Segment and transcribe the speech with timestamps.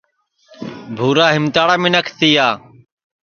[0.95, 2.47] بُھورا ہیمتاڑا منکھ تیا